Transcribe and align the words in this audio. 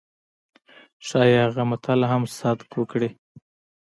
ښايي 1.07 1.37
هغه 1.45 1.63
متل 1.69 1.99
هم 2.11 2.23
صدق 2.37 2.69
وکړي. 2.77 3.09